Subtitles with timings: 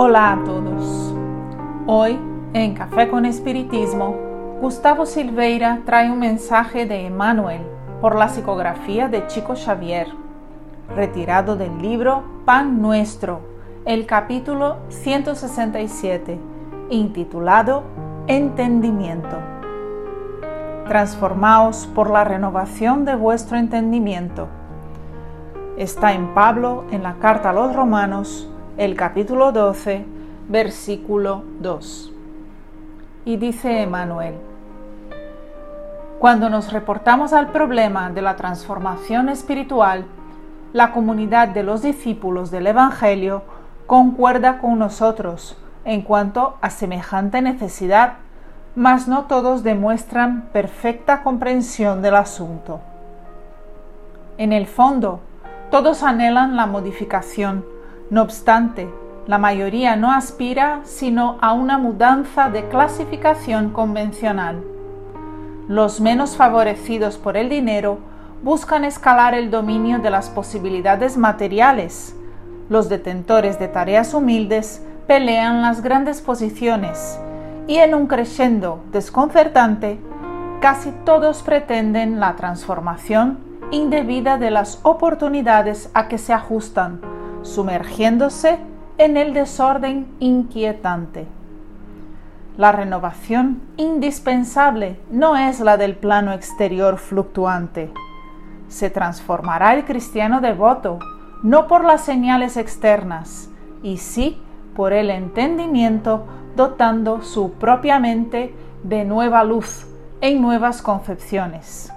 [0.00, 1.12] Hola a todos.
[1.88, 2.20] Hoy,
[2.52, 4.14] en Café con Espiritismo,
[4.60, 7.62] Gustavo Silveira trae un mensaje de Emmanuel
[8.00, 10.06] por la psicografía de Chico Xavier,
[10.94, 13.40] retirado del libro Pan Nuestro,
[13.86, 16.38] el capítulo 167,
[16.90, 17.82] intitulado
[18.28, 19.36] Entendimiento.
[20.86, 24.46] Transformaos por la renovación de vuestro entendimiento.
[25.76, 30.04] Está en Pablo en la carta a los romanos el capítulo 12,
[30.48, 32.12] versículo 2.
[33.24, 34.34] Y dice Emanuel,
[36.20, 40.04] cuando nos reportamos al problema de la transformación espiritual,
[40.72, 43.42] la comunidad de los discípulos del Evangelio
[43.88, 48.18] concuerda con nosotros en cuanto a semejante necesidad,
[48.76, 52.78] mas no todos demuestran perfecta comprensión del asunto.
[54.36, 55.18] En el fondo,
[55.72, 57.64] todos anhelan la modificación,
[58.10, 58.88] no obstante,
[59.26, 64.64] la mayoría no aspira sino a una mudanza de clasificación convencional.
[65.68, 67.98] Los menos favorecidos por el dinero
[68.42, 72.16] buscan escalar el dominio de las posibilidades materiales.
[72.70, 77.20] Los detentores de tareas humildes pelean las grandes posiciones
[77.66, 79.98] y en un crescendo desconcertante,
[80.62, 87.17] casi todos pretenden la transformación indebida de las oportunidades a que se ajustan
[87.48, 88.58] sumergiéndose
[88.98, 91.26] en el desorden inquietante.
[92.56, 97.92] La renovación indispensable no es la del plano exterior fluctuante.
[98.68, 100.98] Se transformará el cristiano devoto
[101.42, 103.48] no por las señales externas,
[103.82, 104.38] y sí
[104.74, 106.26] por el entendimiento
[106.56, 109.86] dotando su propia mente de nueva luz
[110.20, 111.92] en nuevas concepciones.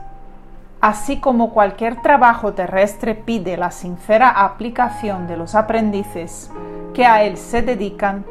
[0.82, 6.50] Así como cualquier trabajo terrestre pide la sincera aplicación de los aprendices
[6.96, 8.26] que a él se dedican,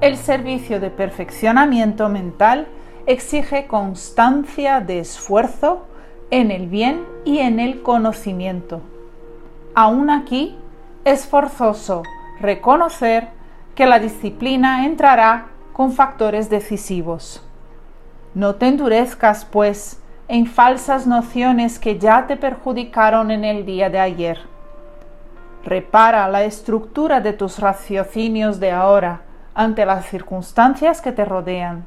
[0.00, 2.68] el servicio de perfeccionamiento mental
[3.06, 5.86] exige constancia de esfuerzo
[6.30, 8.80] en el bien y en el conocimiento.
[9.74, 10.56] Aún aquí
[11.04, 12.04] es forzoso
[12.40, 13.28] reconocer
[13.74, 17.44] que la disciplina entrará con factores decisivos.
[18.34, 23.98] No te endurezcas, pues, en falsas nociones que ya te perjudicaron en el día de
[23.98, 24.38] ayer.
[25.64, 29.22] Repara la estructura de tus raciocinios de ahora
[29.54, 31.84] ante las circunstancias que te rodean.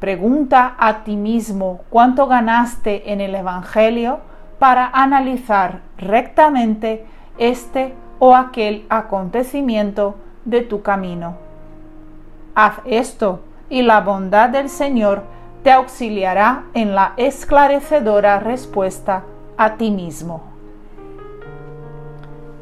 [0.00, 4.20] Pregunta a ti mismo cuánto ganaste en el Evangelio
[4.58, 7.06] para analizar rectamente
[7.38, 11.36] este o aquel acontecimiento de tu camino.
[12.54, 15.33] Haz esto y la bondad del Señor
[15.64, 19.24] te auxiliará en la esclarecedora respuesta
[19.56, 20.42] a ti mismo.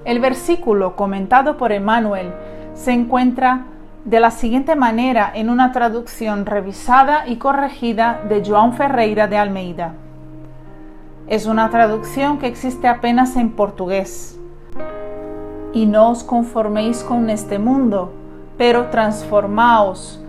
[0.05, 2.33] El versículo comentado por Emmanuel
[2.75, 3.65] se encuentra
[4.05, 9.95] de la siguiente manera en una traducción revisada y corregida de João Ferreira de Almeida.
[11.27, 14.39] Es una traducción que existe apenas en portugués.
[15.73, 18.13] Y no os conforméis con este mundo,
[18.57, 20.22] pero transformaos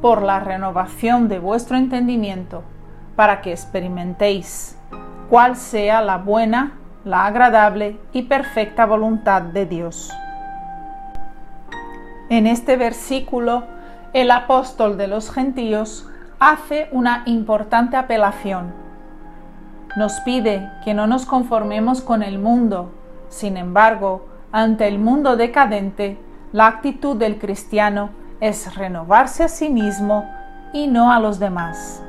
[0.00, 2.62] por la renovación de vuestro entendimiento,
[3.16, 4.78] para que experimentéis
[5.28, 10.10] cuál sea la buena, la agradable y perfecta voluntad de Dios.
[12.28, 13.64] En este versículo,
[14.12, 16.06] el apóstol de los gentiles
[16.38, 18.72] hace una importante apelación.
[19.96, 22.92] Nos pide que no nos conformemos con el mundo,
[23.28, 26.18] sin embargo, ante el mundo decadente,
[26.52, 30.28] la actitud del cristiano es renovarse a sí mismo
[30.72, 32.02] y no a los demás.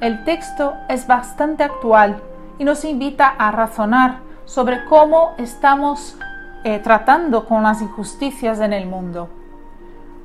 [0.00, 2.22] El texto es bastante actual
[2.58, 6.16] y nos invita a razonar sobre cómo estamos
[6.64, 9.28] eh, tratando con las injusticias en el mundo.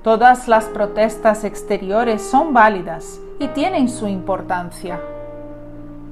[0.03, 4.99] Todas las protestas exteriores son válidas y tienen su importancia.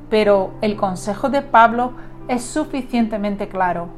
[0.10, 1.94] Pero el consejo de Pablo
[2.28, 3.90] es suficientemente claro.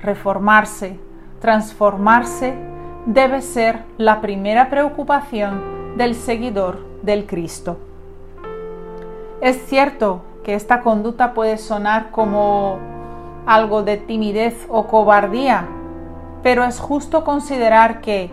[0.00, 0.98] Reformarse,
[1.40, 2.71] transformarse
[3.06, 7.78] debe ser la primera preocupación del seguidor del Cristo.
[9.40, 12.78] Es cierto que esta conducta puede sonar como
[13.46, 15.66] algo de timidez o cobardía,
[16.42, 18.30] pero es justo considerar que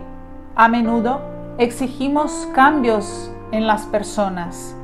[0.54, 1.20] a menudo
[1.58, 4.76] exigimos cambios en las personas,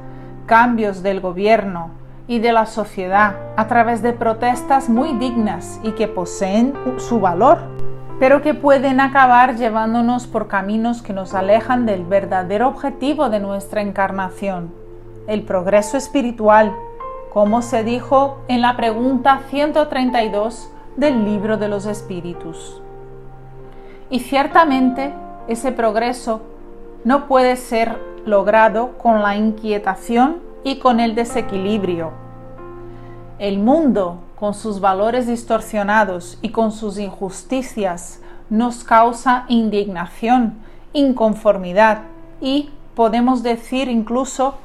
[0.47, 1.91] cambios del gobierno
[2.27, 7.77] y de la sociedad a través de protestas muy dignas y que poseen su valor
[8.19, 13.83] pero que pueden acabar llevándonos por caminos que nos alejan del verdadero objetivo de nuestra
[13.83, 14.73] encarnación,
[15.27, 16.75] el progreso espiritual,
[17.33, 22.81] como se dijo en la pregunta 132 del libro de los espíritus.
[24.09, 25.13] Y ciertamente
[25.47, 26.41] ese progreso
[27.05, 32.13] no puede ser logrado con la inquietación y con el desequilibrio.
[33.39, 40.59] El mundo, con sus valores distorsionados y con sus injusticias, nos causa indignación,
[40.93, 42.03] inconformidad
[42.41, 44.56] y, podemos decir incluso,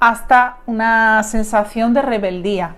[0.00, 2.76] hasta una sensación de rebeldía.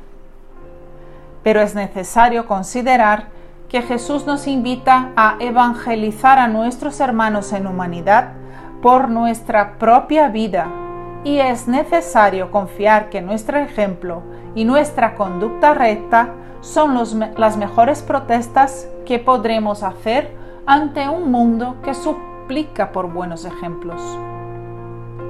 [1.43, 3.29] Pero es necesario considerar
[3.69, 8.33] que Jesús nos invita a evangelizar a nuestros hermanos en humanidad
[8.81, 10.86] por nuestra propia vida
[11.27, 14.23] y es necesario confiar que nuestro ejemplo
[14.55, 16.29] y nuestra conducta recta
[16.61, 16.97] son
[17.37, 20.31] las mejores protestas que podremos hacer
[20.67, 24.01] ante un mundo que suplica por buenos ejemplos.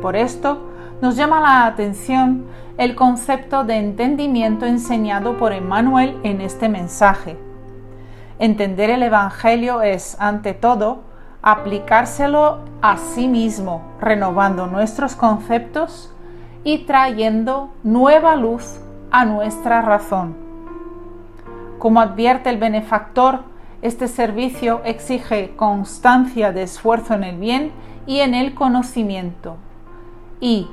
[0.02, 0.68] Por esto,
[1.00, 2.44] nos llama la atención
[2.76, 7.38] el concepto de entendimiento enseñado por Emmanuel en este mensaje.
[8.38, 11.05] Entender el Evangelio es, ante todo,
[11.46, 16.12] aplicárselo a sí mismo, renovando nuestros conceptos
[16.64, 18.80] y trayendo nueva luz
[19.12, 20.34] a nuestra razón.
[21.78, 23.44] Como advierte el benefactor,
[23.80, 27.70] este servicio exige constancia de esfuerzo en el bien
[28.08, 29.54] y en el conocimiento.
[30.40, 30.66] Y,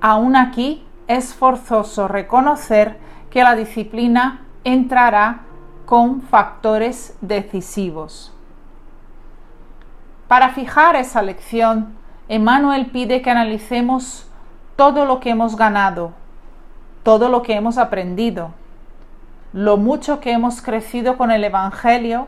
[0.00, 2.98] aún aquí, es forzoso reconocer
[3.30, 5.42] que la disciplina entrará
[5.86, 8.34] con factores decisivos.
[10.28, 11.96] Para fijar esa lección,
[12.28, 14.30] Emmanuel pide que analicemos
[14.76, 16.12] todo lo que hemos ganado,
[17.02, 18.50] todo lo que hemos aprendido,
[19.54, 22.26] lo mucho que hemos crecido con el Evangelio,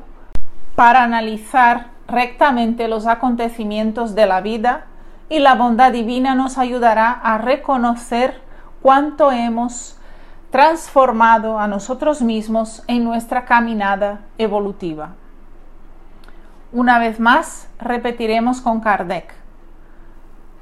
[0.76, 4.86] para analizar rectamente los acontecimientos de la vida
[5.28, 8.40] y la bondad divina nos ayudará a reconocer
[8.80, 9.98] cuánto hemos
[10.50, 15.19] transformado a nosotros mismos en nuestra caminada evolutiva.
[16.72, 19.34] Una vez más, repetiremos con Kardec.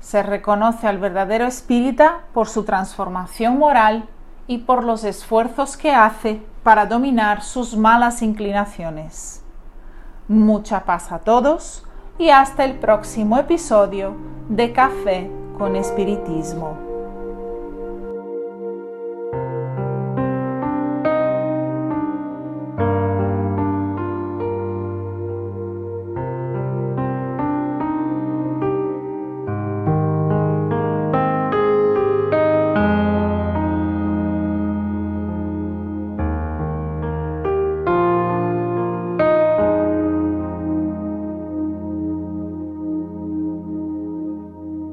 [0.00, 4.08] Se reconoce al verdadero espírita por su transformación moral
[4.46, 9.43] y por los esfuerzos que hace para dominar sus malas inclinaciones.
[10.28, 11.84] Mucha paz a todos
[12.19, 14.16] y hasta el próximo episodio
[14.49, 16.88] de Café con Espiritismo.